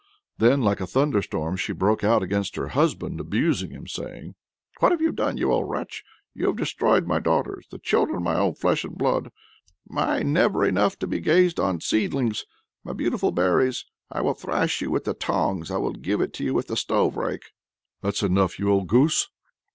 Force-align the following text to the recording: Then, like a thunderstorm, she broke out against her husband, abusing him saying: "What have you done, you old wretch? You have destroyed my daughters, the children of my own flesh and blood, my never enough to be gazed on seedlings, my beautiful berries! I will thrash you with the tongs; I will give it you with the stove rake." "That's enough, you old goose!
Then, 0.39 0.63
like 0.63 0.81
a 0.81 0.87
thunderstorm, 0.87 1.57
she 1.57 1.73
broke 1.73 2.03
out 2.03 2.23
against 2.23 2.55
her 2.55 2.69
husband, 2.69 3.19
abusing 3.19 3.69
him 3.69 3.85
saying: 3.85 4.33
"What 4.79 4.91
have 4.91 4.99
you 4.99 5.11
done, 5.11 5.37
you 5.37 5.51
old 5.51 5.69
wretch? 5.69 6.03
You 6.33 6.47
have 6.47 6.55
destroyed 6.55 7.05
my 7.05 7.19
daughters, 7.19 7.67
the 7.69 7.77
children 7.77 8.15
of 8.17 8.23
my 8.23 8.33
own 8.33 8.55
flesh 8.55 8.83
and 8.83 8.97
blood, 8.97 9.31
my 9.87 10.23
never 10.23 10.65
enough 10.65 10.97
to 10.97 11.05
be 11.05 11.19
gazed 11.19 11.59
on 11.59 11.81
seedlings, 11.81 12.45
my 12.83 12.93
beautiful 12.93 13.31
berries! 13.31 13.85
I 14.09 14.21
will 14.21 14.33
thrash 14.33 14.81
you 14.81 14.89
with 14.89 15.03
the 15.03 15.13
tongs; 15.13 15.69
I 15.69 15.77
will 15.77 15.93
give 15.93 16.19
it 16.19 16.39
you 16.39 16.55
with 16.55 16.65
the 16.65 16.77
stove 16.77 17.15
rake." 17.15 17.51
"That's 18.01 18.23
enough, 18.23 18.57
you 18.57 18.71
old 18.71 18.87
goose! 18.87 19.29